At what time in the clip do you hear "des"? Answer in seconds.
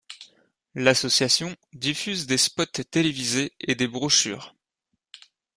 2.25-2.39, 3.75-3.87